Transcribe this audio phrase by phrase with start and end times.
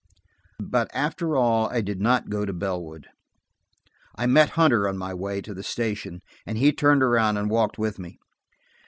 [0.63, 3.07] But after all I did not go to Bellwood.
[4.15, 7.77] I met Hunter on my way to the station, and he turned around and walked
[7.77, 8.17] with me.